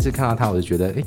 [0.00, 1.04] 次看到他，我就觉得哎，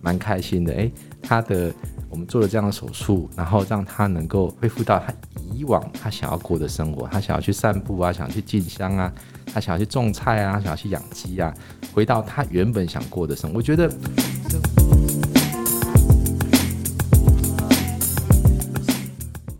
[0.00, 0.72] 蛮开心的。
[0.72, 1.72] 哎，他的
[2.08, 5.12] 我们做了这样的手术，然后让他能够恢复到他
[5.52, 9.12] 以往他想要过的生活，他想要去散步啊，想要去进香啊，
[9.52, 11.52] 他想要去种菜啊，想要去养鸡啊，
[11.92, 13.56] 回到他原本想过的生活。
[13.56, 13.90] 我觉得。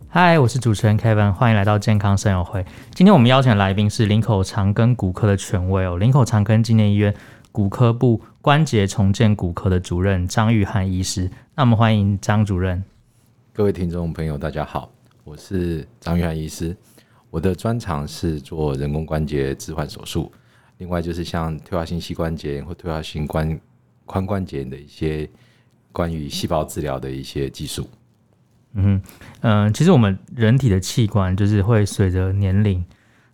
[0.08, 2.64] 嗨，我是主持人 Kevin，欢迎来到健康生友会。
[2.94, 7.14] 今天我们邀请的来宾是林口长庚骨科的权威哦，林口长庚纪念医院
[7.52, 11.28] 骨科部关节重建骨科的主任张玉汉医师。
[11.56, 12.80] 那我们欢迎张主任。
[13.52, 14.88] 各位听众朋友，大家好，
[15.24, 16.76] 我是张玉汉医师。
[17.28, 20.30] 我的专长是做人工关节置换手术，
[20.78, 23.60] 另外就是像退化性膝关节或退化性关
[24.06, 25.28] 髋关节的一些
[25.90, 27.84] 关于细胞治疗的一些技术。
[28.74, 29.02] 嗯
[29.40, 32.84] 嗯、呃，其实我们人体的器官就是会随着年龄，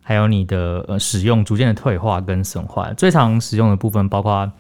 [0.00, 2.94] 还有你的呃使用，逐渐的退化跟损坏。
[2.94, 4.50] 最常使用的部分包括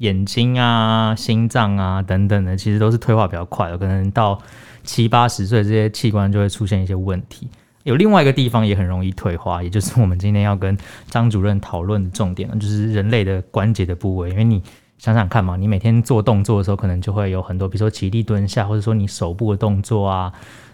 [0.00, 3.78] 眼睛啊、心脏啊等等的，其实都是退化比较快的。
[3.78, 4.38] 可能到
[4.84, 7.48] 七八十岁，这些器官就会出现一些问题。
[7.84, 10.76] 有另外一个地方也很容易退化，也就是我们今天要跟
[11.08, 14.62] 张主任讨论的重点，就是人类的关节的部位，因为你。
[15.00, 20.30] 想想看嘛，你每天做动作的时候，可能就会有很多，比如说起立蹲下，或者说你手部的动作啊、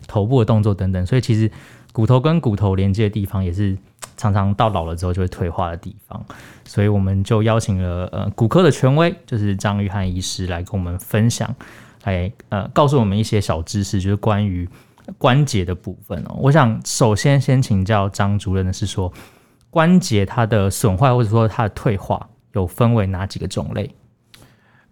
[0.09, 1.07] 头部的动作等等。
[1.07, 1.49] 所以其实
[1.93, 3.79] 骨头跟骨头连接的地方，也是
[4.17, 6.25] 常常到老了之后就会退化的地方。
[6.65, 11.55] 所以我们就邀请了呃骨科的权威，就是张玉汉医师来跟我们分享，
[12.05, 14.69] 来呃告诉我们一些小知识，就是关于
[15.19, 16.37] 关节的部分哦。
[16.39, 19.13] 我想首先先请教张主任的是说，
[19.71, 23.95] 关节它的损坏或者说它的退化有分为哪几个种类？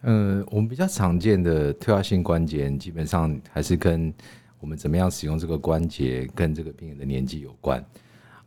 [0.03, 4.13] 嗯，我们比较常见的退化性关节，基本上还是跟
[4.61, 7.83] 我们怎么样使用这个关节，跟这个病人的年纪有关。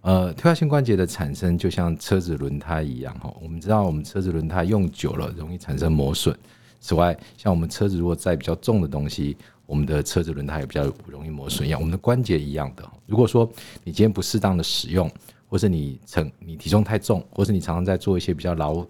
[0.02, 6.38] 呃，退化性关节的产生就像车子轮胎一样，哈，我们知道我们车子轮胎用久了容易产生磨损。
[6.80, 12.89] 此外，像我们车子如果载比较重的东西，我们的车子轮胎也比较容易磨损一样，我们的关节一样的。
[13.05, 13.49] 如果说
[13.83, 15.11] 你今天不适当的使用，
[15.49, 18.86] 或是你成你体重太重，或是你常常在做一些比较劳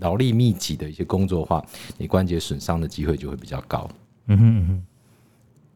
[0.00, 1.64] 劳力密集的一些工作的话，
[1.96, 3.88] 你关节损伤的机会就会比较高。
[4.26, 4.84] 嗯哼嗯哼。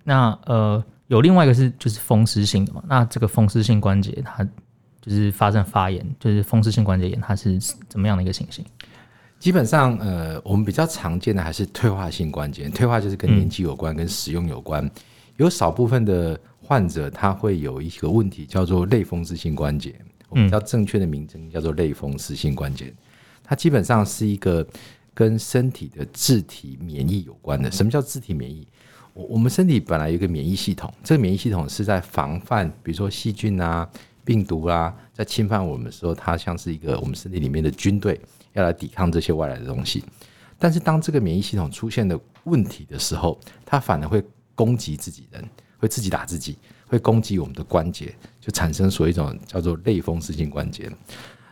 [0.04, 2.82] 那呃，有另外一个是就是风湿性的嘛？
[2.86, 4.44] 那这个风湿性关节它
[5.00, 7.58] 就是发生发炎，就是风湿性关节炎，它是
[7.88, 8.64] 怎么样的一个情形？
[9.38, 14.88] 基本上呃，我们比较常见的还是退化性关节，退化就是跟年纪有关，跟使用有关。
[15.36, 19.94] 有少部分的患者他会有一个问题叫做类风湿性关节，
[20.28, 22.92] 我们比较正确的名称叫做类风湿性关节。
[23.44, 24.66] 它基本上是一个
[25.14, 27.70] 跟身体的自体免疫有关的。
[27.70, 28.66] 什么叫自体免疫？
[29.26, 33.88] 我们身体本来有一个免疫系统，这个免疫系统是在防范，比如说细菌啊、
[34.24, 38.20] 病毒啊，在侵犯我们的时候，它像是一个我们身体里面的军队，
[38.52, 40.04] 要来抵抗这些外来的东西。
[40.56, 43.36] 但是当这个免疫系统出现的问题的时候，
[43.66, 44.22] 它反而会
[44.54, 45.44] 攻击自己人，
[45.78, 46.56] 会自己打自己，
[46.86, 50.88] 会攻击我们的关节，就产生所谓一种叫做类风湿性关节。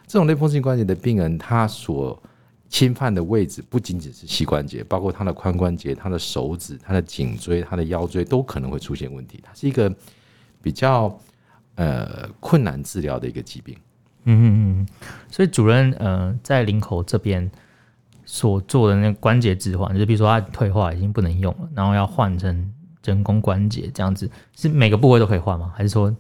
[0.06, 2.20] 这种类风湿性关节的病人，他所
[2.68, 9.40] 侵犯的位置不仅仅是膝关节，包括他的髋关节、他的手指、他的颈椎、他的腰椎都可能会出现问题。
[9.42, 9.94] 它是一个
[10.60, 11.18] 比较
[11.76, 13.76] 呃困难治疗的一个疾病。
[14.24, 14.46] 嗯嗯
[14.80, 14.88] 嗯。
[15.30, 17.48] 所以主任呃在林口这边
[18.24, 22.72] 所做的那个关节置换，就是比如说他退化已经不能用了，然后要换成
[23.04, 25.72] 人工关节这样子，是每个部位都可以换吗？
[25.76, 26.10] 还是说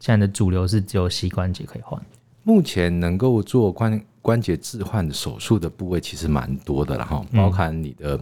[0.00, 2.00] 现在的主流是只有膝关节可以换？
[2.46, 8.20] 目前能够做关关节置换的手术的部位其实蛮多的了哈，包含你的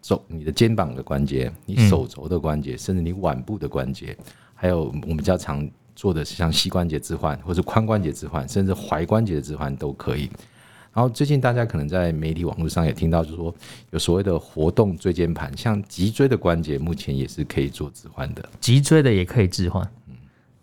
[0.00, 4.16] 肘、你的肩膀的关节、你手肘的关节，甚至你腕部的关节，
[4.54, 10.30] 还有我们比较常做的是像膝关节置换，或是髋关节置换，甚至踝关节的置换都可以。
[10.94, 13.54] 然后最近大家可能在媒体网络上也听到，就是说
[13.90, 18.48] 有所谓的活动椎间盘，像脊椎的关节，目前也是可以做置换的。
[18.60, 19.86] 脊椎的也可以置换。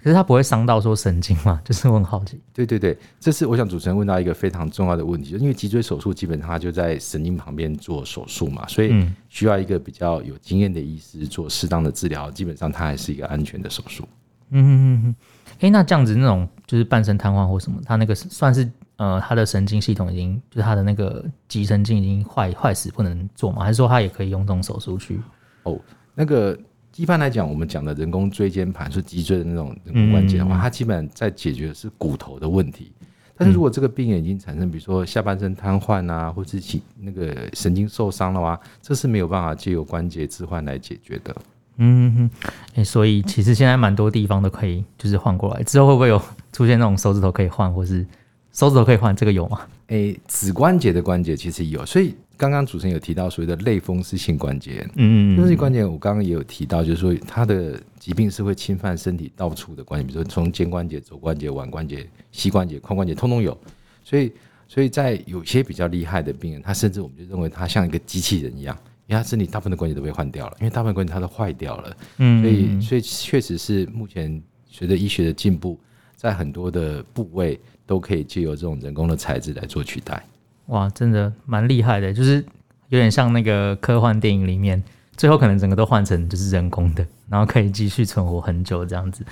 [0.06, 1.60] 可是它不会伤到说神经嘛？
[1.66, 2.40] 就是我很好奇。
[2.54, 8.94] 对对对，这是我想主持人问到一个非常重要的问题，就是因为脊椎手术基本上它就在神经旁边做手术嘛，所以
[9.29, 14.08] 需要一个比较有经验的医师做适当的治疗，基本上它还是一个安全的手术。
[14.52, 15.16] 嗯嗯嗯嗯。
[15.62, 23.64] 哎，那这样子那种就是半身瘫痪或什么，他那个算是呃，他的神经系统已经就是他的那个脊神经已经坏坏死不能做吗？
[23.64, 25.20] 还是说他也可以用这种手术去？
[25.64, 25.79] 哦，
[26.14, 26.56] 那个。
[26.96, 32.92] 一般来讲，我们讲的人工椎间盘是脊椎的那种人工关节的话，它基本上在解决的是骨头的问题。
[33.38, 41.36] 但是如果这个病人已经产生，比如说下半身瘫痪啊，或者是那个神经受伤的话，这是没有办法借由关节置换来解决的。
[41.78, 45.62] 嗯哼，哎，所以其实现在蛮多地方都可以就是换过来。
[45.64, 46.22] 之后会不会有
[46.53, 48.08] 出现那种手指头可以换，或是
[48.53, 49.14] 手指头可以换？
[49.14, 49.59] 这个有吗？
[49.88, 63.58] 诶，指关节的关节其实有，所以刚刚主持人有提到所谓的类风湿性关节，嗯，嗯类风湿性关节我刚刚也有提到，就是说它的疾病是会侵犯身体到处的关节，比如说从肩关节、肘关节、腕关节、膝关节、髋关节，通通有。
[64.03, 64.32] 所以，
[64.67, 68.78] 所以在有些比较厉害的病人，他甚至我们就认为他像一个机器人一样，
[69.08, 71.97] 因为他身体大部分的关节都被换掉了，因为大部分关节它都坏掉了。
[72.17, 75.79] 嗯，所以，所以确实是目前随着医学的进步，
[76.16, 80.23] 在很多的部位都可以借由这种人工的材质来做取代。
[80.67, 82.44] 哇，真的蛮厉害的，就是
[82.90, 84.82] 有点像那个科幻电影里面，
[85.16, 89.26] 最后可能整个都换成就是人工的，然后可以继续存活很久这样子。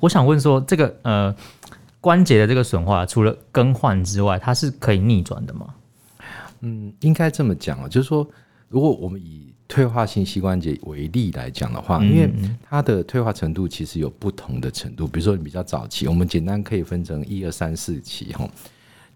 [0.00, 1.34] 我想问说，这个呃
[2.00, 5.66] 关节的这个损坏，除了更换之外，它是可以逆转的吗？
[6.60, 8.28] 嗯，应该这么讲啊，就是说，
[8.68, 12.30] 如果我们以退化性膝关节为例来讲的话，因为
[12.62, 18.48] 它的退化程度其实有不同的程度，比如说你比较早期，我们简单可以分成一二三四期哈。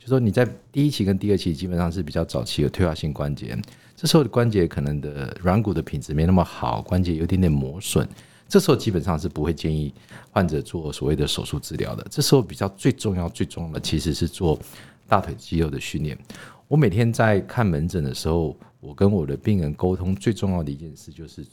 [0.02, 3.56] 就说你在第一期跟第二期基本上是比较早期的退化性关节，
[3.94, 8.04] 这时候的关节可能的软骨的品质没那么好，关节有点点磨损，
[8.48, 9.94] 这时候基本上是不会建议
[10.32, 12.04] 患者做所谓的手术治疗的。
[12.10, 14.58] 这时候比较最重要最重要的其实是做
[15.06, 16.18] 大腿肌肉的训练。
[16.66, 21.46] 我每天在看门诊的时候，我跟我的病人沟通最重要的一件事就是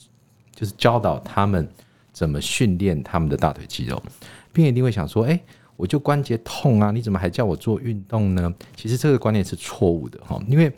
[0.55, 1.69] 就是教导他们
[2.11, 4.01] 怎么训练他们的大腿肌肉。
[4.51, 5.39] 病人一定会想说，哎。
[5.79, 8.53] 我就关节痛啊，你怎么还叫我做运动呢？
[8.75, 10.69] 其实这个观念是错误的哈，因为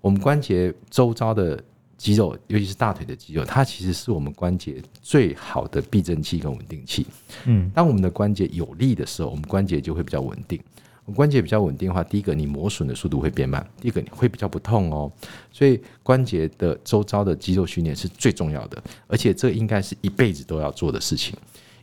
[0.00, 1.62] 我们关节周遭的
[1.96, 7.06] 肌肉，尤其是大腿的肌肉，它其实是我们关节最好的避震器跟稳定器。
[7.44, 10.60] 嗯，当我们的关节有力的时候，我们关节就会比较稳定。
[11.04, 15.12] 我们关节比较稳定的话，第一个你磨损的速度会变慢，第一个你会比较不痛哦。
[15.52, 21.36] 所以关节的周遭的肌肉训练是最重要的，而且这应该是一辈子都要做的事情。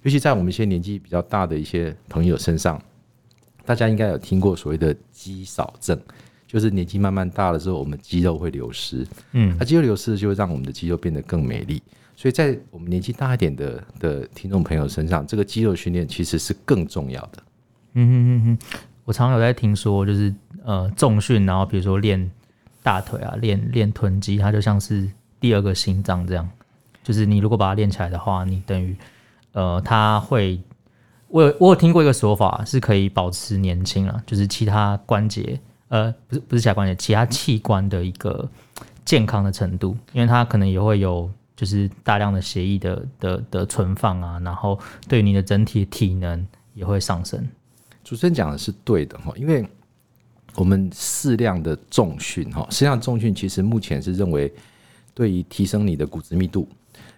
[0.08, 2.82] 尤其在我们一些年纪比较大的一些朋友身上，
[3.66, 6.00] 大家应该有听过所谓的肌少症，
[6.48, 9.06] 就是年纪慢慢大了之后，我们肌肉会流失。
[9.34, 11.84] 嗯，那肌肉流失就会让我们的肌肉变得更美丽。
[12.16, 17.44] 所以在我们年纪大一点的的听众朋友身上，这个肌肉训练其实是更重要的。
[17.96, 20.34] 嗯哼哼哼，我常常有在听说，就是
[20.64, 22.32] 呃重训，然后比如说练
[22.82, 25.06] 大腿啊，练练臀肌，它就像是
[25.38, 26.50] 第二个心脏这样。
[27.04, 28.96] 就是你如果把它练起来的话，你等于。
[29.58, 30.62] 呃，他会，
[31.30, 38.48] 我有我有听过一个说法，是可以保持年轻啊，就是其他关节，呃，不是不是其他关节，其他器官的一个
[39.04, 47.44] 健康的程度，因为它可能也会有就是大量的血液的的的存放啊，然后对你的整体体能也会上升。
[48.04, 49.68] 主持人讲的是对的哈，因为
[50.54, 54.54] 我们适量的重训哈，适量重训其实目前是认为
[55.16, 56.70] 对于提升你的骨质密度。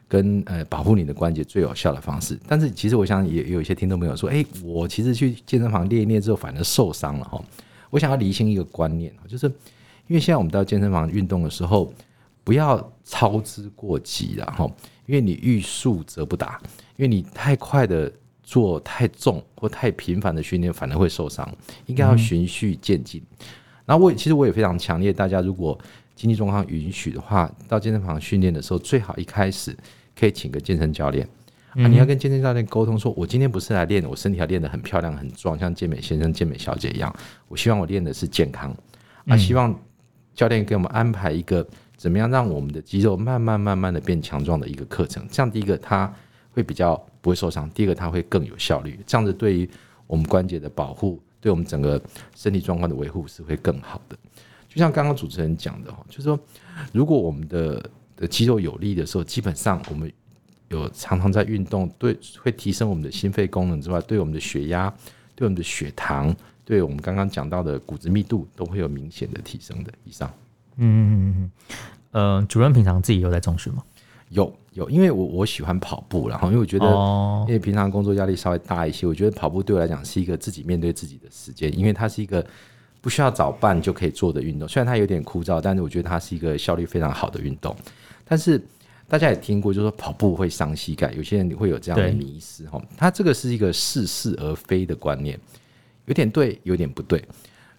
[0.10, 7.40] 跟呃保护你的关节最有效的方式，但是其实我想也有一些听众朋友说，哎，我其实去健身房练一练之后反而受伤了哈。
[7.92, 9.46] 我想要厘清一个观念，就是
[10.08, 11.94] 因为现在我们到健身房运动的时候，
[12.44, 14.66] 不要操之过急了哈，
[15.06, 16.60] 因为你欲速则不达，
[16.98, 21.48] 因为你太快的做太重或太频繁的训练反而会受伤，
[21.86, 23.22] 应该要循序渐进。
[23.86, 25.78] 然后我其实我也非常强烈，大家如果
[26.16, 29.78] 经济状况允许的话，到健身房训练的时候，最好一开始。
[30.20, 31.28] 可以请个健身教练
[31.72, 37.16] 啊，你要跟健身教练沟通，说我今天不是来练，我身体要练得很漂亮、很壮，像健美先生、健美小姐一样。
[37.48, 38.76] 我希望我练的是健康
[39.28, 39.74] 啊，希望
[40.34, 41.66] 教练给我们安排一个
[41.96, 45.26] 怎么样让我们的肌肉慢慢、慢慢的变强壮的一个课程。
[45.30, 46.12] 这样第一个它
[46.52, 49.00] 会比较不会受伤，第二个它会更有效率。
[49.06, 49.70] 这样子对于
[50.08, 52.02] 我们关节的保护，对我们整个
[52.36, 54.18] 身体状况的维护是会更好的。
[54.68, 56.40] 就像刚刚主持人讲的哈，就是说
[56.92, 57.84] 如果我们的
[58.20, 60.12] 的肌肉有力的时候，基本上我们
[60.68, 64.94] 有常常在运动，对，会提升我们的心肺功能之外，对我们的血压、
[65.36, 66.36] 对我们的血糖、
[66.66, 69.94] 对我们刚刚讲到的骨质密度，都会有明显的提升的。
[70.04, 70.30] 以上，
[70.76, 71.52] 嗯嗯嗯嗯，
[72.12, 73.82] 呃，主任平常自己有在重训吗？
[74.28, 76.86] 有有，因为我我喜欢跑步，然后因为我觉得，
[77.48, 82.46] 因为平常工作压力稍微大一些，我觉得跑步对我来讲是一个自己面对自己的时间，因为它是一个。
[83.02, 87.76] 不需要早办就可以做的运动，虽然它有点枯燥，但是我觉得它是一个效率非常好的运动。
[88.26, 88.62] 但是
[89.08, 92.82] 大家也听过，就是说跑步会伤膝盖，有些人你会有这样的迷失哈。
[92.98, 95.40] 它这个是一个似是而非的观念，
[96.06, 97.24] 有点对，有点不对。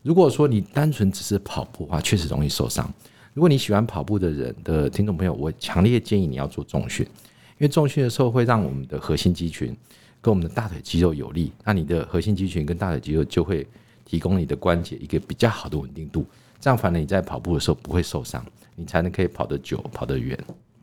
[0.03, 2.91] 如果说你单纯只是跑步的话，确实容易受伤。
[3.35, 9.77] 如果你喜欢跑步的人的听众朋友，我强烈建议你要做重训，因为重训的时候会让我们的核心肌群
[10.23, 13.67] 跟我们的大腿肌肉有力，那你的核心肌群跟大腿肌肉就会。
[14.11, 16.27] 提供你的关节一个比较好的稳定度，
[16.59, 20.37] 这样反正你在跑步的时候不会受伤，你才能可以跑得久、跑得远。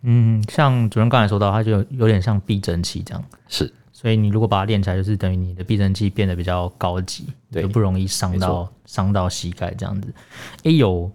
[0.03, 3.21] 嗯，像主任刚才说到，它就有点像避震器这样。
[3.49, 10.07] 是，所以你如果把它练起来，就是等于你的避震器变得比较高级，对，就不容易伤到伤到膝盖这样子。
[10.63, 11.11] 诶、欸，有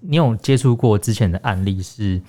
[0.00, 2.20] 你有接触过之前的案例是，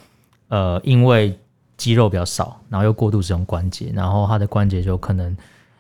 [0.48, 1.38] 呃，因为
[1.76, 5.36] 肌肉比较少，然后又过度使用关节，然后他的关节就可能，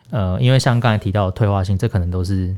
[0.10, 2.54] 呃，因为像刚才提到的退化性，这可能都是，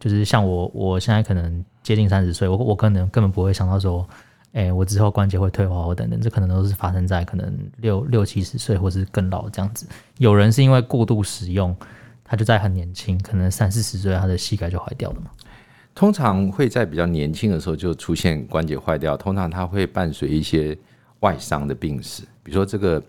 [0.00, 4.04] 就是像我，我现在可能接近三十岁，我我可能根本不会想到说，
[4.52, 9.86] 哎、我之后关节会退化或等等，这可能都是发生在可能六六七十岁或是更老这样子。
[10.18, 11.76] 有人是因为过度使用，
[12.24, 15.30] 他就在很年轻，可能三四十岁，他的膝盖就坏掉了嘛。
[15.94, 20.76] 通常会在比较年轻的时候就出现关节坏掉，通常它会伴随一些
[21.18, 23.02] 外伤的病史，比如说这个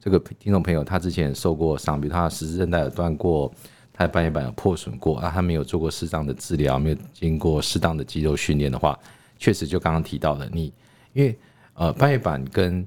[0.00, 3.52] 这个听众朋友他之前受过伤，比如他十字韧带有断过，
[3.92, 8.98] 他的半月板有破损过啊，他没有做过适当的治疗，没有经过适当的肌肉训练的话，
[9.38, 10.72] 确实就刚刚提到的，你
[11.12, 11.36] 因为
[11.74, 12.86] 呃半月板跟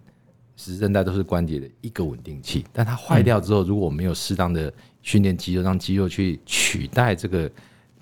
[0.55, 7.49] 十字韧带都是关节的一个稳定器，但它坏掉之后，如果没有适当的训练肌肉，让肌肉去取代这个。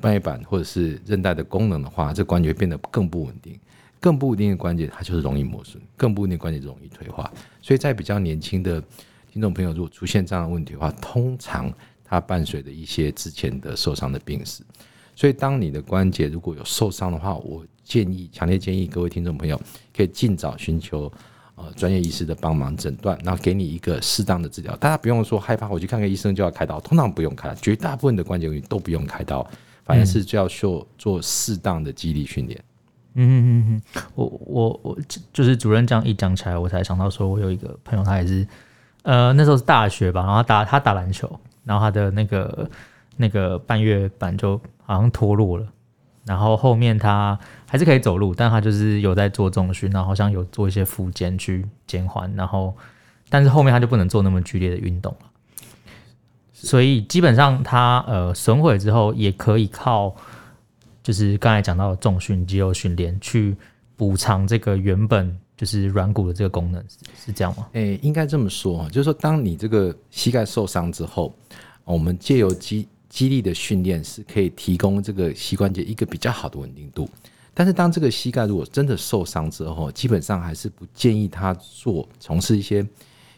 [0.01, 3.57] 半月板或者是韧带的功能的话，这关节变得更不稳定，
[4.01, 7.31] 更不稳定的关节它就是容易磨损，更不稳定的关节容易退化。
[7.62, 8.83] 所以在比较年轻的
[9.31, 11.72] 听众朋友，如果出现这样的问题的话，通常
[12.13, 14.63] 它伴随着一些之前的受伤的病史。
[15.15, 19.60] 所以当你的关节如果有受伤的话，我建议，强烈建议各位听众朋友
[19.96, 21.12] 可以尽早寻求
[21.55, 24.75] 呃专业医师的帮忙诊断，然后给你一个适当的治疗。
[24.77, 29.46] 大家不用说害怕，我去看看医生就要开刀，通常不用开，绝大部分的关节问题都不用开刀。
[29.86, 32.63] 反正是就要做做适当的肌力训练。
[33.15, 34.98] 嗯嗯嗯嗯，我我我
[35.34, 38.48] 就是主任这样一讲起来，我才想到说，我有一个朋友，他也是，
[39.01, 42.70] 呃，那时候是大学吧，然后他打他打篮球，然后他的那个
[43.17, 45.67] 那个半月板就好像脱落了，
[46.25, 47.38] 然后后面他
[47.70, 52.75] 还是可以走路，但他就是有在做重训，然后好像有做一些复健去减缓，然后
[53.29, 55.27] 但是后面他就不能做那么剧烈的运动了。
[56.51, 60.15] 所以基本上他呃损毁之后也可以靠，
[61.01, 63.55] 就是刚才讲到的重训、肌肉训练去
[63.95, 66.83] 补偿这个原本就是软骨的这个功能，
[67.17, 67.67] 是这样吗？
[67.73, 71.33] 诶、欸，应该这么说，就是说当你这个膝盖受伤之后，
[71.83, 77.09] 我们借由肌肌力的训练是可以提供这个膝关节一个比较好的稳定度。
[77.53, 82.85] 但是当这个膝盖如果真的受伤之后，基本上还是不建议他做从事一些。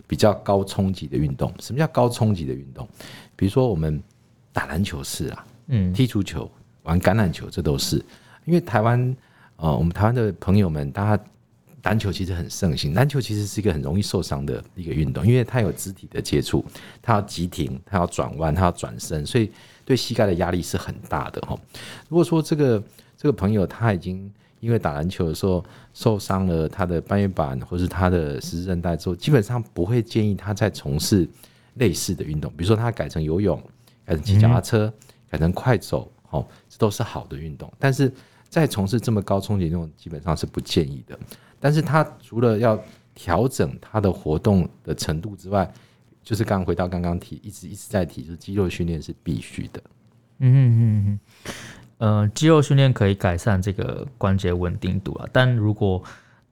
[0.08, 2.88] 比较高冲击的运动，什么叫高冲击的运动？
[3.36, 4.00] 比如说我们
[4.54, 6.48] 打篮球是啊，嗯，踢足球、
[6.84, 7.96] 玩橄榄球，这都是。
[8.46, 9.18] 因为台湾，
[9.58, 11.24] 呃，我们台湾的朋友们，大家
[11.84, 12.94] 篮球其实很盛行。
[12.94, 16.66] 篮球其实是一个很容易受伤的一个运动，因为它有肢体的接触，
[17.02, 19.52] 它要急停，它要转弯，它要转身，所以
[19.86, 21.58] 对膝盖的压力是很大的哈。
[22.10, 22.84] 如果说这个
[23.16, 31.28] 这个朋友他已经因为打篮球的时候受伤了他的半月板或是他的十字韧带之后，基本上不会建议他再从事
[31.76, 33.62] 类似的运动，比如说他改成游泳、
[34.04, 34.92] 改成骑脚踏车、
[35.30, 37.72] 改成快走，哦，这都是好的运动。
[37.78, 38.12] 但是
[38.56, 41.20] 再从事这么高冲击运动，基本上是不建议的。
[41.60, 42.82] 但是他除了要
[43.14, 45.70] 调整他的活动的程度之外，
[46.24, 49.82] 就是刚回到刚刚提，一直一直在提，就是肌肉训练是必须的。
[50.40, 51.20] 嗯嗯嗯嗯。
[51.98, 56.02] 呃，肌肉训练可以改善这个关节稳定度啊，但如果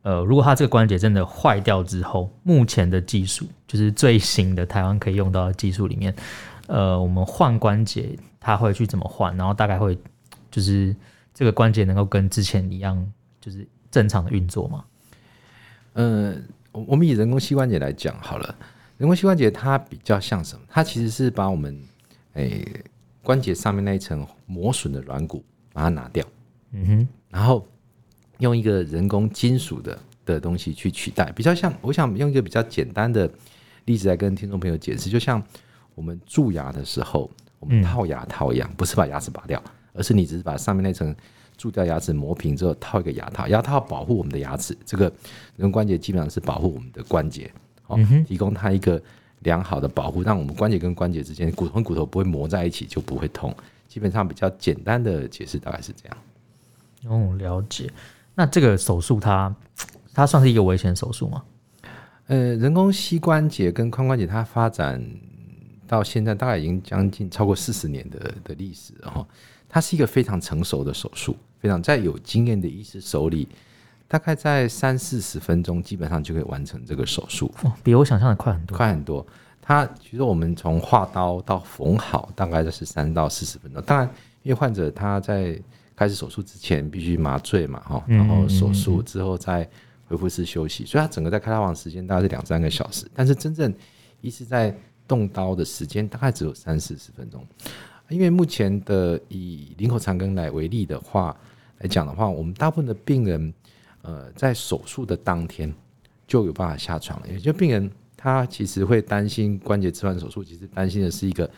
[0.01, 6.13] 呃，如果它这个关节真的坏掉之后，目前的技术就是最新的台湾可以用到的技术里面，
[6.67, 9.33] 呃，我们换关节它会去怎么换？
[9.38, 9.98] 然后大概会
[10.51, 10.93] 就是
[11.34, 13.12] 这个关节能够跟之前一样，
[13.42, 14.86] 就是正常的运作吗？
[15.94, 16.36] 呃，
[16.72, 18.56] 我们以人工膝关节来讲好了，
[18.98, 20.66] 人工膝关节它比较像什么？
[20.70, 21.82] 它其实是把我们
[22.34, 22.50] 诶。
[22.50, 22.84] 欸
[23.24, 26.25] 关节上面那一层磨损的软骨，把它拿掉，
[26.72, 27.66] 嗯哼，然后
[28.40, 33.32] 用一个人工金属的的东西去取代，比较像，我想用一个比较简单的
[33.86, 35.42] 例子来跟听众朋友解释，就像
[35.96, 41.15] 我们蛀牙的时候，我们套牙套一样，不是把牙齿拔掉，而是你只是把上面那层
[41.57, 45.05] 蛀掉牙齿磨平之后套一个牙套，牙套保护我们的牙齿，这个
[45.55, 47.51] 人工关节基本上是保护我们的关节，
[47.88, 49.01] 哦，提供它一个。
[49.43, 53.53] 良好的保护，让我们关节跟关节之间骨头跟骨头不会磨在一起，就不会痛。
[53.89, 56.17] 基本上比较简单的解释大概是这样。
[57.12, 57.91] 哦，了解。
[58.35, 59.53] 那这个手术它
[60.13, 61.43] 它算是一个危险手术吗？
[62.27, 65.03] 呃，人工膝关节跟髋关节它发展
[65.85, 69.27] 到现在大概已经将近超过四十年的的历史了哈。
[69.74, 73.48] 它是一个非常成熟的手术，非常在有经验的医师手里。
[74.08, 77.51] 大概在三四十分钟，基本上就可以完成这个手术。
[77.63, 79.25] 哦，比我想象的快很多，快很多。
[79.60, 83.82] 它其实我们从划刀到缝好，大概就是三到四十分钟。
[83.82, 84.08] 当然，
[84.44, 85.60] 因为患者他在
[85.96, 89.68] 开始手术之前必须麻醉嘛，哈，然后手术之后再
[90.08, 93.10] 恢复室休息，所以他整个在开刀房时间大概是两三个小时。
[93.15, 93.74] 但是真正
[94.22, 94.77] 医师在
[95.08, 97.44] 动刀的时间大概只有三四十分钟。
[98.10, 101.36] 因为目前的以林口长庚来为例的话
[101.79, 103.53] 来讲的话，我们大部分的病人。
[104.05, 105.74] 呃，在手术的当天
[106.27, 107.17] 就有办法下床。
[107.25, 111.50] 也就病人他其实会担心关节置换手术，其实担心的是一个，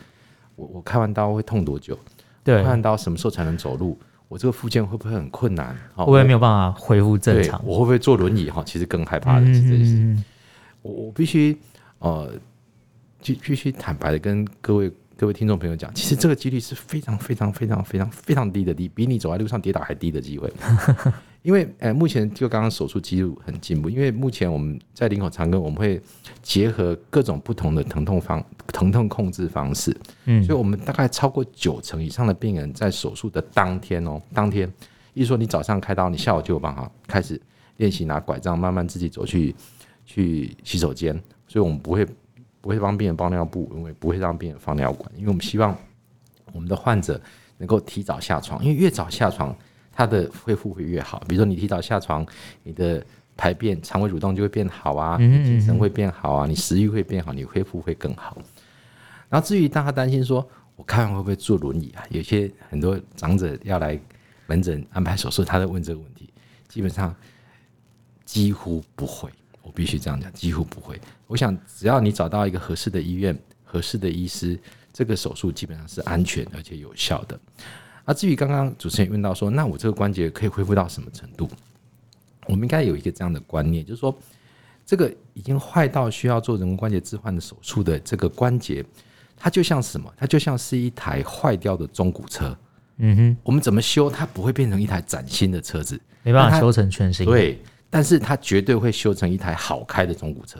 [0.54, 1.98] 我我开完刀会痛多久？
[2.44, 3.98] 对，开完刀什么时候才能走路？
[4.28, 5.76] 我这个复健会不会很困难？
[5.96, 7.60] 会不会没有办法恢复正常？
[7.66, 8.48] 我会不会坐轮椅？
[8.48, 10.24] 哈，其实更害怕的是这件事情。
[10.82, 11.58] 我我必须
[11.98, 12.32] 呃，
[13.20, 14.88] 必必须坦白的跟各位
[15.18, 20.52] 各位听众朋友讲，其实这个几率是非常非常非常非常非常低的低，比你走在路上跌倒还低的机会。
[21.40, 25.98] 因为呃，目前就刚刚手术技术很进步，因为目前我们在林口长庚，我们会
[26.42, 29.96] 结合各种不同的疼痛方疼痛控制方式，
[30.26, 34.70] 嗯，所以我们大概超过九成以上的病人在手术的当天哦，当天，
[35.14, 37.40] 意思说你早上开刀，你下午就有办法开始
[37.78, 39.54] 练习拿拐杖，慢慢自己走去
[40.04, 41.14] 去洗手间，
[41.48, 42.06] 所以我们不会
[42.66, 45.76] 不会帮病人包尿布，因为不会让病人放尿管，因为我们希望
[46.52, 47.20] 我们的患者
[47.58, 49.56] 能够提早下床，因为越早下床。
[49.98, 52.26] 他的恢复会越好，比如说你提早下床，
[52.62, 53.02] 你的
[53.34, 58.36] 排便、肠胃蠕动就会变好啊，你精神会变好啊，你食欲会变好，你恢复会更好。
[59.30, 62.04] 然后至于大家担心说，我看完会不会坐轮椅啊？
[62.10, 63.98] 有些很多长者要来
[64.46, 66.28] 门诊安排手术，他在问这个问题，
[66.68, 67.16] 基本上
[68.26, 69.30] 几乎不会，
[69.66, 70.98] 我必须这样讲，几乎不会。
[71.26, 74.56] 我想只要你找到一个合适的医院、合适的医师，
[74.92, 77.38] 这个手术基本上是安全而且有效的。
[78.04, 81.50] 啊至于刚刚主持人问到说，那我这个关节可以恢复到什么程度？
[82.46, 84.16] 我们应该有一个这样的观念，就是说，
[84.86, 88.84] 这个已经坏到需要做人工关节置换的手术的这个关节，
[89.36, 90.14] 它就像什么？
[90.16, 92.56] 它就像是一台坏掉的中古车。
[92.98, 96.00] 嗯哼，我们怎么修它不会变成一台崭新的车子？
[96.22, 97.26] 没办法修成全新。
[97.26, 100.58] 对，但是它绝对会修成一台好开的中古车，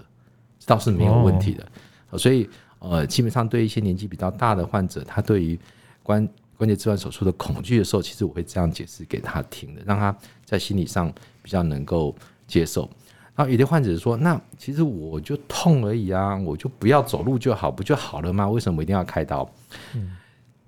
[0.59, 1.67] 这倒是没有问题的。
[2.11, 5.59] 哦、所以呃，基本上对一些年纪比较大的患者，他对于
[6.03, 12.15] 关关节置换手术的恐惧的时候，其实我会这样解释给他听的，让他在心理上比较能够
[12.47, 12.89] 接受。
[13.35, 18.49] 然后有的患者说：“那其实我就痛而已啊，我就不要走路就好，不就好了吗？
[18.49, 19.47] 为什么一定要开刀？”
[19.95, 20.17] 嗯，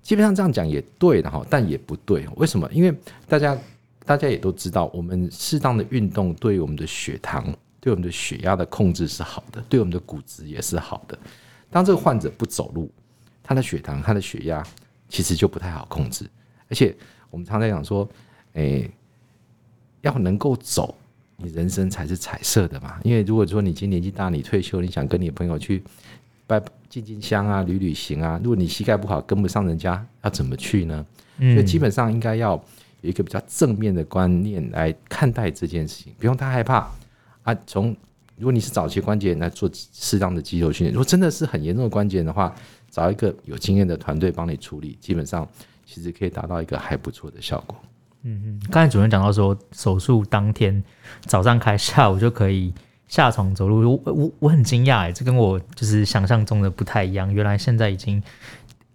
[0.03, 2.27] 基本上这样讲也对的哈，但也不对。
[2.35, 2.69] 为什么？
[2.71, 2.95] 因为
[3.27, 3.57] 大家
[4.09, 7.45] 大家也都知道，我们适当的运动对我们的血糖、
[7.79, 11.15] 对我们的血压的控制是好的，对我们的骨质也是好的。
[11.69, 12.89] 当这个患者不走路，
[13.43, 14.65] 他的血糖、他的血压。
[15.11, 16.23] 其实就不太好控制，
[16.67, 16.95] 而且
[17.31, 18.07] 我们常常讲说，
[18.53, 18.87] 诶，
[20.01, 20.93] 要能够走，
[21.35, 22.99] 你人生才是彩色的嘛。
[23.03, 25.83] 因为如果说你今年纪大，你退休，你想跟你朋友去
[26.45, 31.03] 拜进进香啊、旅旅行啊，如果你膝盖不好，跟不上人家，要怎么去呢？
[31.39, 32.63] 所以基本上应该要
[33.01, 36.91] 有一个比较正面的观念来看待这件事情，不用太害怕
[37.43, 37.55] 啊。
[37.65, 37.95] 从
[38.37, 42.55] 如果你是早期关节来做适当的肌肉训练，如果真的是很严重的关节的话。
[42.91, 45.47] 找一个有经验的团队帮你处理，基本上
[45.85, 47.79] 其实可以达到一个还不错的效果。
[48.23, 50.83] 嗯嗯，刚才主任讲到说，手术当天
[51.21, 52.73] 早上开，下午就可以
[53.07, 54.01] 下床走路。
[54.03, 57.31] 我我我很惊讶哎，这跟我就是想象中的不太一样。
[57.31, 58.21] 原来现在已经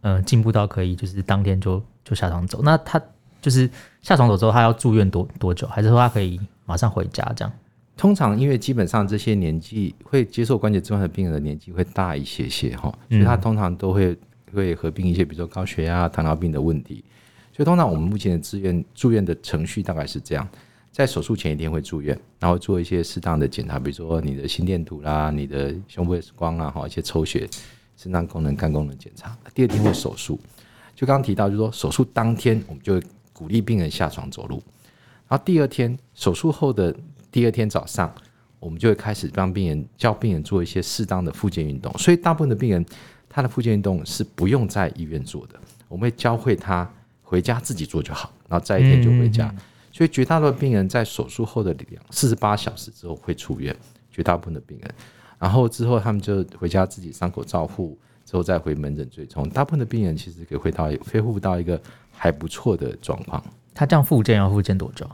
[0.00, 2.60] 呃进步到可以就是当天就就下床走。
[2.64, 3.00] 那他
[3.44, 3.68] 就是
[4.00, 5.66] 下床走之后，他要住院多多久？
[5.66, 7.52] 还是说他可以马上回家这样？
[7.94, 14.16] 通常，因为基本上这些年纪会接受关节置换的病人的年纪会大一些些哈，所以他通常都会
[14.50, 17.04] 会合并一些，比如说高血压、糖尿病的问题。
[17.52, 20.48] 所以通常我们目前的住院住院的程序大概是这样：
[20.90, 27.46] 在手术前一天会住院，然后做一些适当的检查，比如说你的心电图啦、你的胸部 X 光啊、哈一些抽血、
[27.94, 29.36] 肾脏功能、肝功能检查。
[29.54, 30.40] 第二天会手术，
[30.96, 33.02] 就刚刚提到，就是说手术当天我们就会
[33.34, 34.62] 鼓励病人下床走路，
[35.28, 36.96] 然后第二天手术后的。
[37.34, 38.14] 第二天早上，
[38.60, 41.92] 我们就会开始帮病人教病人做一些适当的复健运动。
[41.98, 42.86] 所以，大部分的病人
[43.28, 46.88] 他的复健运动是不用在医院做的，我们会教会他
[47.24, 49.52] 回家自己做就好，然后再一天就回家。
[49.90, 53.74] 所以，绝大多数病人在手术后的两四十八小时之后会出院，
[54.12, 54.94] 绝大部分的病人，
[55.40, 59.48] 然后之后他们就回家自己伤口照护，之后再回门诊追踪。
[59.48, 61.82] 大部分的病人其实可以回到恢复到一个
[62.16, 63.42] 还不错的状况。
[63.74, 65.08] 他这样复健要复健多久？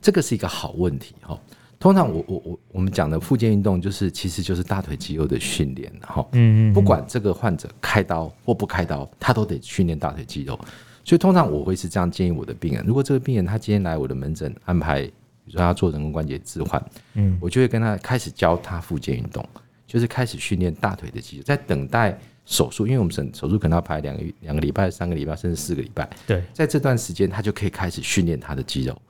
[0.00, 1.38] 这个是一个好问题哈。
[1.78, 6.24] 通常我我我我们讲的复健运动，就是其实就是大腿肌肉的训练哈。
[6.32, 6.72] 嗯嗯。
[6.72, 10.58] 不管这个患者开刀或不开刀，他都得训练大腿肌肉。
[11.04, 15.12] 所以通常我会是这样建议我的病人：如果这个病人他今天来我的门诊安排，比
[15.46, 16.80] 如说他做人工关节置换，
[17.14, 19.44] 嗯，我就会跟他开始教他复健运动，
[19.84, 26.08] 就是开始训练大腿的肌肉，在等待手术，因为我们手手术可能要排两个月、两个礼拜、三个礼拜，甚至四个礼拜。
[26.26, 29.00] 对，在这段时间，他就可以开始训练他的肌肉。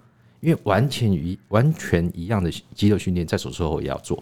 [0.41, 4.21] 因为完全一完全一样的肌肉训练，在手术后也要做。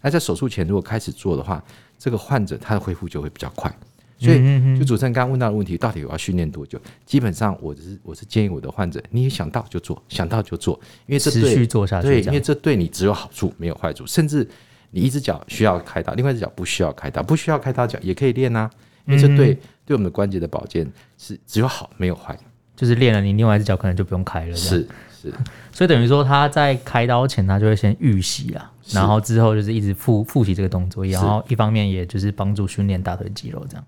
[0.00, 1.62] 那在手术前如果开始做的话，
[1.96, 3.72] 这个患者他的恢复就会比较快。
[4.18, 6.80] 所以，就主持人刚刚问到的问题，到底我要训练多久？
[7.06, 14.06] 基本上，我是我是建议我的患者，你想到就做，想到就做，因为这对持续做下去，对，因为这对你只有好处没有坏处。
[14.06, 14.48] 甚至
[14.92, 18.70] 你一只脚需要开刀，另外一只脚不需要开刀，不需要开刀脚也可以练啊，
[19.06, 19.52] 因为这对
[19.84, 22.38] 对我们的关节的保健是只有好没有坏。
[22.74, 24.56] 就是练了，你另外一只脚可能就不用开了。
[24.56, 24.88] 是
[25.20, 25.32] 是，
[25.70, 33.84] 所以等于说他在开刀前，他就会先预习啊，然后之后就是一直复复习这个动作，然后一方面也就是帮助训练大腿肌肉这样。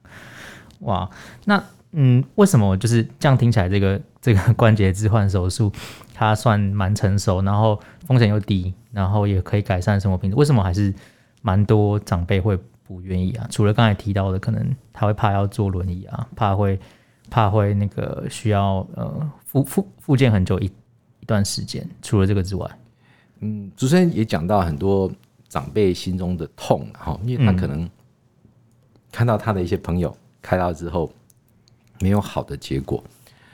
[0.81, 1.11] 哇，
[1.47, 1.63] 那
[1.95, 5.73] 嗯，为什么就是这样听起来，这个 这个关节置换手术
[6.13, 10.37] 它算蛮成熟，然后风险又低，然后也可以改善生活品质？
[10.37, 10.93] 为什么还是
[11.43, 13.47] 蛮多长辈会不愿意啊？
[13.51, 16.79] 除了刚才提到的，可能他会怕要坐轮椅啊，怕会。
[17.31, 20.67] 怕会那个需要呃复复复健很久一
[21.21, 22.71] 一段时间，除了这个之外，
[23.41, 25.11] 嗯，主持人也讲到很多
[25.49, 27.89] 长辈心中的痛哈，因为他可能
[29.11, 31.11] 看到他的一些朋友开刀之后
[32.05, 33.03] 没有好的结果，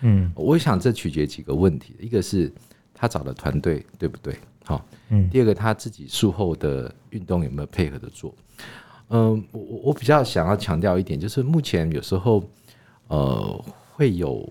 [0.00, 2.52] 嗯，我想这取决几个问题，一个是
[2.92, 8.34] 他找的团队对不对，好，嗯，第二个他自己术后的运动有没有配合的做，
[9.10, 12.42] 嗯，我我比较想要强调一点，就是目前有时候。
[13.12, 13.64] 呃，
[13.96, 14.48] 会有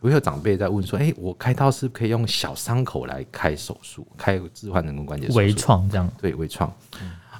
[0.00, 5.28] 会有长辈在问说：“哎、欸，我开刀是可以用小伤口来开手术，开置换人工关节？
[5.28, 6.10] 微创这样？
[6.22, 6.72] 对，微创。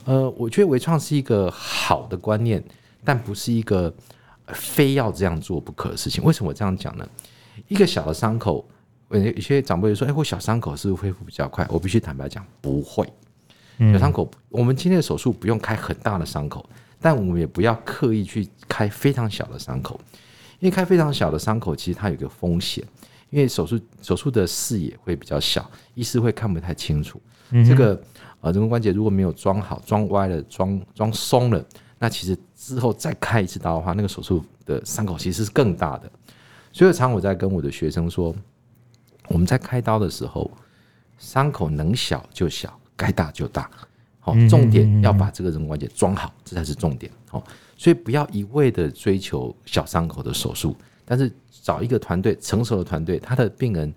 [0.05, 2.63] 呃，我觉得微创是一个好的观念，
[3.03, 3.91] 但不是一个
[4.49, 6.23] 非要这样做不可的事情。
[6.25, 7.09] 为什么我这样讲呢？
[7.69, 8.67] 一个小的伤口，
[9.09, 13.07] 有些长辈说：‘哎、欸，我小伤口是不是恢复比较快？’我必须坦白讲，不会。
[13.93, 16.69] 小伤口，我们今天的手术不用开很大的伤口。”
[17.01, 20.01] 但我们也不要刻意去开非常小的伤口，
[20.59, 22.83] 因为开非常小的伤口，其实它有一个风险，
[23.29, 27.21] 因为手术手术的视野会比较小，医师会看不太清楚。
[27.69, 28.03] 这个
[28.41, 31.63] 呃人工关节如果没有装好、装歪了、装装松了，
[32.05, 36.13] 那其实之后再开一次刀的话，那个手术的伤口其实是更大的。
[36.71, 38.37] 所以常我在跟我的学生说，
[39.29, 40.51] 我们在开刀的时候，
[41.17, 43.71] 伤口能小就小，该大就大。
[44.21, 47.11] 好，重点要把这个人工关节装好，这才是重点。
[47.31, 47.43] 好，
[47.75, 53.91] 所以不要一味的追求小伤口的手术，但是找一个团队成熟的团队，他的病人，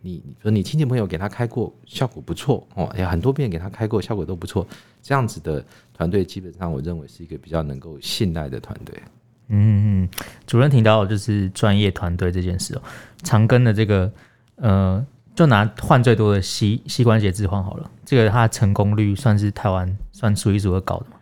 [0.00, 4.66] 你说你亲戚朋友给他开过，效果不错哦，哎，很多病人给他开过，效果都不错，
[5.02, 9.02] 这样子的团队基本上我认为是一个比较能够信赖的团队。
[9.48, 10.08] 嗯嗯，
[10.46, 12.82] 主任提到就是专业团队这件事哦，
[13.22, 14.12] 长庚的这个
[14.56, 15.06] 呃。
[15.32, 21.16] 就拿换最多的膝膝关节置换好了，这个它成功率算是台湾算数一数二高的嘛？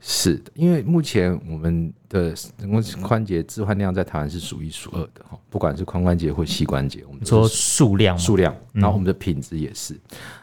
[0.00, 9.94] 是的，因为目前我们的人工关节置换量在台湾是数一数二的哈，不管是髋关节或膝关节，我们说数量数量，然后我们的品质也是。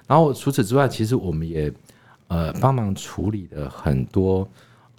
[0.08, 1.74] 然后除此之外，其实我们也
[2.28, 4.48] 呃帮忙处理了很多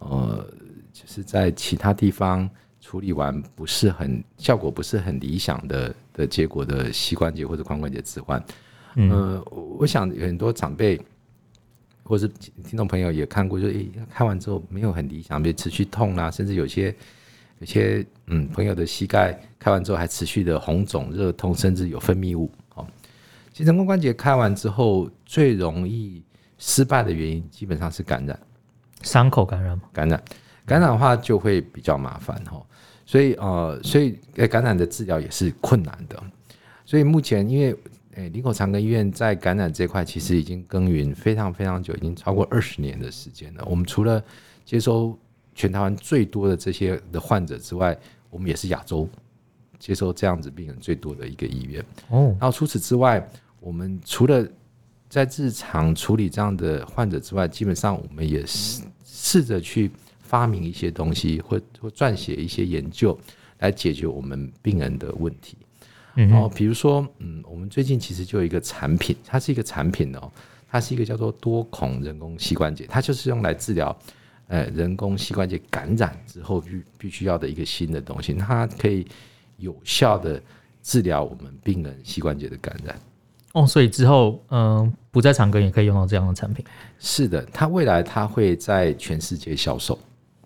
[0.00, 0.44] 呃，
[0.92, 2.48] 就是在其他地方。
[2.80, 8.42] 处理完不是很效果不是很理想的的结果的膝关节或者髋关节置换，
[8.94, 9.44] 嗯、呃，
[9.78, 10.98] 我想有很多长辈
[12.08, 16.94] 或是听众朋友也看过，就诶，看完之后没有很理想，比如持续痛啦、啊，甚至有些
[17.58, 22.50] 有些嗯朋友的膝盖开完之后还持续的红肿、热痛，甚至有分泌物。
[22.76, 22.86] 哦，
[23.52, 26.22] 其实人工关节开完之后最容易
[26.56, 28.40] 失败的原因基本上是感染，
[29.02, 29.84] 伤口感染吗？
[29.92, 30.22] 感染，
[30.64, 32.64] 感染的话就会比较麻烦哈。
[33.04, 34.18] 所以呃，所以
[34.50, 36.22] 感染的治疗也是困难的。
[36.84, 37.76] 所以目前，因为
[38.18, 43.64] 诶林口长庚医院在感染这块其实已经耕耘非常非常久，已经超过二十年的时间了。
[43.64, 44.22] 我们除了
[44.64, 45.16] 接收
[45.54, 47.96] 全台湾最多的这些的患者之外，
[48.28, 49.08] 我们也是亚洲
[49.78, 51.84] 接收这样子病人最多的一个医院。
[52.08, 53.24] 哦，然后除此之外，
[53.60, 54.46] 我们除了
[55.08, 59.90] 在日常处理这样的患者之外，基本上我们也试试着去。
[60.20, 63.18] 发明一些东西，或或撰写一些研究，
[63.60, 65.56] 来解决我们病人的问题。
[66.26, 70.28] 然后，比如说，嗯，我们最近其实就有一个产品，它是一个产品哦，
[70.68, 73.96] 它是一个叫做多孔人工膝关节，它就是用来治疗
[74.48, 79.06] 呃人工膝关节感染之后必必须要的一个新的东西，它可以
[79.58, 80.42] 有效的
[80.82, 82.98] 治疗我们病人膝关节的感染。
[83.52, 86.64] 哦，所以之后嗯、呃，不在长庚也可以用到这样的产品。
[86.98, 89.96] 是的，它未来它会在全世界销售。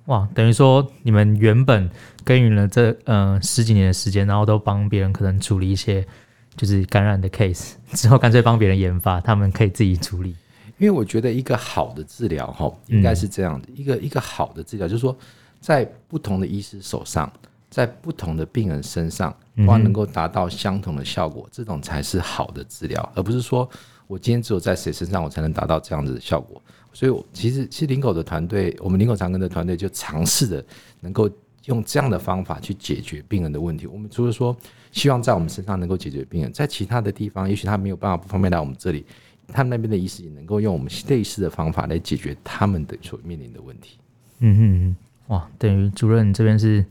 [0.07, 1.89] 哇，等于说你们原本
[2.25, 6.05] 耕耘了这呃十几年的时间，然后都帮别人可能处理一些
[6.57, 10.35] 就是感染的 case， 之后干脆帮别人研发，他们可以自己处理。
[10.79, 15.17] 因为我觉得一个好的治疗哈，应该是这样的，嗯、一个一个好的治疗，就是说
[15.61, 17.33] 在不同的医师手上，
[17.71, 19.33] 在不同的病人身上，
[19.65, 23.69] 光能够达到相同的效果，这种才是好的治疗，而不是说
[24.09, 26.61] 我今天只有在谁身上，我才能达到这样子的效果。
[26.93, 30.65] 所以，其实其实林狗的团队，我们林狗长庚的团队就尝试着
[31.01, 31.31] 能够
[31.67, 33.87] 用这样的方法去解决病人的问题。
[33.87, 34.57] 我们除了说
[34.91, 39.05] 希望在我们身上能够解决病人，在其他的地方，也许他没有办法不方便来我们这里，
[39.49, 43.99] 他们那边的医师也能够用我们类似的方法来解决他们的所面临的问题。
[44.41, 44.97] 嗯
[45.29, 46.85] 哼，哇，等于主任这边是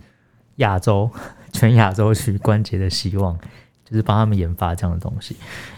[0.56, 1.10] 亚洲
[1.52, 3.38] 全亚洲 区关节的希望，
[3.86, 5.36] 就是帮他们研发这样的东西。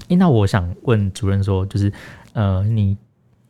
[0.07, 1.91] 诶，那我想问主任说，就是
[2.33, 2.95] 呃，你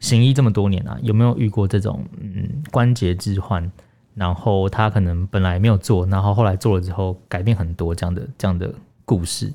[0.04, 3.72] 行医这么多年啊，有没有遇过这种嗯关节置换？
[4.16, 8.72] 然后他可能本来没有做，然后后来做了之后改变很多，这样的这样的
[9.06, 9.52] 故事。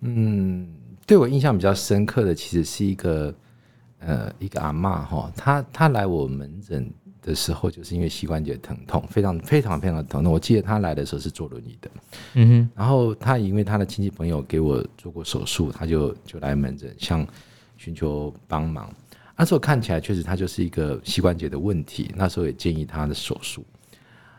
[0.00, 0.66] 嗯，
[1.06, 3.32] 对我印象比较深刻的，其实是一个
[4.00, 10.32] 呃一个阿嬷哈，她她来我门诊的时候，就是因为膝关节疼痛，非常非常非常的疼痛。
[10.32, 11.90] 我记得她来的时候是坐轮椅的，
[12.34, 12.70] 嗯哼。
[12.74, 17.24] 然后她因为她的亲戚朋友给我做过手术，她就就来门诊，想
[17.76, 18.92] 寻求帮忙。
[19.42, 23.66] 那时候看起来确实他就是一个膝关节的问题，那时候也建议他的手术。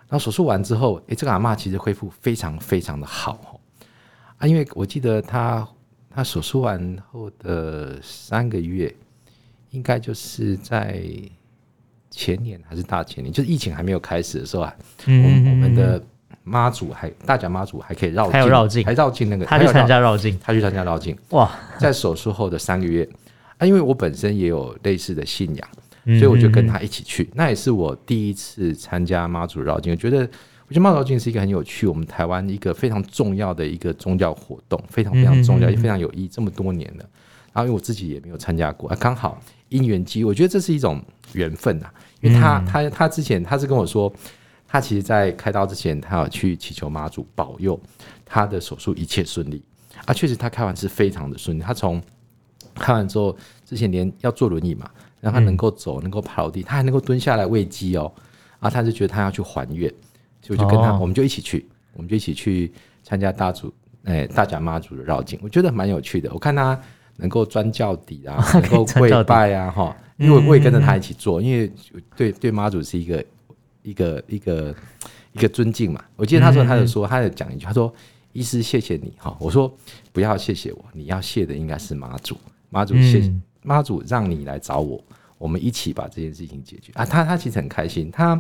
[0.08, 3.60] 然后手术完之后，诶，这个阿嬷其实恢复非常非常的好哦。
[4.38, 5.68] 啊，因为我记得他
[6.10, 8.96] 他手术完后的三个月，
[9.72, 11.04] 应该就是在
[12.10, 14.74] 前年还是大前年，就是疫情还没有开始的时候啊，
[15.08, 16.02] 嗯、我我们的
[16.46, 23.06] 妈祖还大甲妈祖还可以绕还有绕境，还绕境那个，他去参加绕境，他去参加绕境，哇，在手术后的三个月。
[23.64, 25.70] 啊，因为我本身也有类似的信仰，
[26.04, 27.30] 所以我就跟他一起去。
[27.34, 29.94] 那也是我第一次参加妈祖绕境。
[29.94, 30.20] 我觉得，
[30.68, 36.28] 我觉得妈祖绕境是一个很有趣，我们台湾一个非常重要的一个宗教活动，非常非常重要，也非常有意义。
[36.28, 37.10] 这么多年了，
[37.54, 41.90] 然后因为我自己也没有参加过，啊，刚好因缘机，我觉得这是一种缘分呐。
[42.20, 44.14] 因为他他他之前他是跟我说，
[44.68, 47.80] 他其实在开刀之前，他要去祈求妈祖保佑
[48.26, 49.64] 他的手术一切顺利。
[50.06, 52.02] 啊，确实他开完是非常的顺利，他从。
[52.76, 58.12] 看完之后，之前连要坐轮椅嘛，让他能够走，能够爬楼梯，他还能够蹲下来喂鸡哦。
[58.60, 59.94] 啊他就觉得他要去还愿，
[60.42, 62.72] 所以我就跟他，我们就一起去，我们就一起去
[63.04, 63.74] 参加大主
[64.06, 66.32] 哎大甲妈祖的绕境，我觉得蛮有趣的。
[66.34, 66.80] 我看他
[67.18, 71.70] 能够钻教底啊， 能够跪拜啊，哈，因为我也跟着他一起做，因为
[72.16, 73.26] 对对妈祖是一个
[73.82, 74.74] 一个一个
[75.34, 76.02] 一个尊敬嘛。
[76.16, 77.94] 我记得他说，他就说，他就讲一句，他说
[78.32, 79.70] ：“医师谢谢你哈。”我说
[80.14, 82.38] ：“不要谢谢我，你要谢的应该是妈祖。”
[82.72, 85.04] 妈祖，谢谢妈祖，让你来找我，
[85.38, 87.06] 我们一起把这件事情解决啊！
[87.06, 88.40] 他他其实很开心，他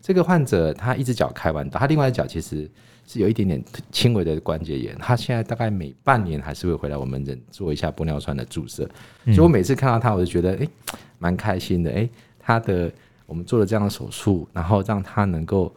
[0.00, 2.70] 这个患者他一只脚开完刀，他另外一只脚其实
[3.06, 8.88] 是有一点点轻微的关节炎，他现在大概每半年还是会回来我们诊做一下玻尿酸的注射，
[9.26, 10.68] 所以我每次看到他，我就觉得哎，
[11.18, 12.90] 蛮开心的哎，他的
[13.26, 15.74] 我们做了这样的手术，然后让他能够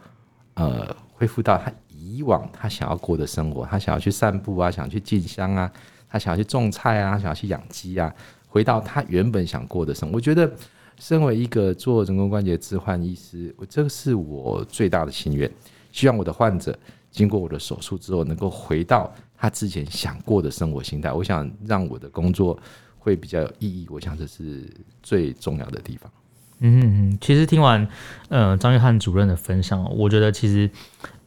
[0.54, 5.70] 呃恢复到他以往他想要过的生活，他想要去散步啊，想去进香啊。
[6.08, 8.14] 他想要去种菜啊，想要去养鸡啊，
[8.52, 10.16] 回到他原本想过的生活。
[10.16, 10.52] 我觉得，
[10.98, 15.50] 身为一个做人工关节置换医师，我这个是我最大的心愿。
[15.90, 16.78] 希望我的患者
[17.10, 21.10] 经过我的手术之后，能够回到他之前想过的生活心态。
[21.10, 22.58] 我想让我的工作
[22.98, 23.86] 会比较有意义。
[23.88, 24.68] 我想这是
[25.02, 26.12] 最重要的地方。
[26.58, 27.88] 嗯嗯，其实听完
[28.28, 30.68] 呃张约翰主任的分享，我觉得其实。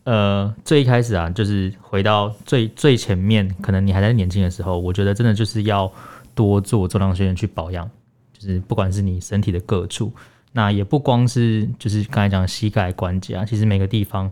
[0.06, 5.92] 呃，最一开始啊，就是回到最最前面，可能你还在年轻的时候，我觉得真的就是要
[6.36, 7.90] 多做重量训练去保养，
[8.34, 10.14] 就是不管是你身体的各处，
[10.52, 14.32] 那也不光是就是刚才讲膝盖关节啊，其实每个地方，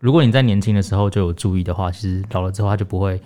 [0.00, 3.20] 如果你在年轻的时候就有注意的话，其实老了之后它就不会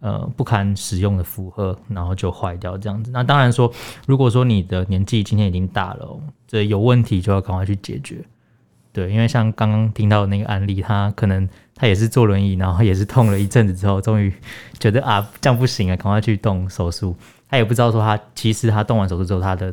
[0.00, 3.10] 呃不堪使用的负荷，然后就坏掉这样子。
[3.10, 3.72] 那当然说，
[4.06, 8.24] 如果说你的年纪今天已经大了，这有问题就要赶快去解决。
[8.92, 14.30] 对，因为像刚刚听到的那个案例，他可能他也是坐轮椅，然后也是痛了一阵子之后，终于
[14.78, 17.16] 觉得啊这样不行啊，赶快去动手术。
[17.52, 19.72] 他也不知道说他其实他动完手术之后，他的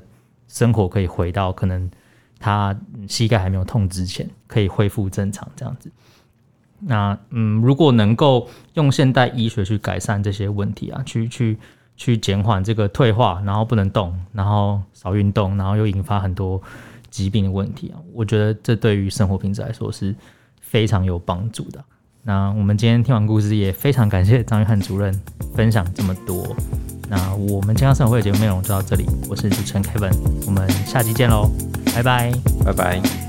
[0.49, 1.89] 生活可以回到可能
[2.37, 5.89] 他膝盖还没有痛之前，可以恢复正常这样子。
[6.81, 11.57] 那嗯，如果能够用现代医学去改善这些问题啊，去去
[11.95, 16.61] 去减缓这个退化，然后不能动，然后少运动，然后又引发很多。
[17.11, 20.15] 疾病的问题啊，我觉得这对于生活品质来说是
[20.61, 21.83] 非常有帮助的。
[22.29, 25.11] 那我们今天听完故事，也非常感谢张玉汉主任
[25.55, 26.55] 分享这么多。
[27.09, 30.15] 那我们健康生活会的节目内容就到这里，我是主持人 Kevin，
[30.45, 31.49] 我们下期见喽，
[31.95, 32.31] 拜拜，
[32.63, 33.28] 拜拜。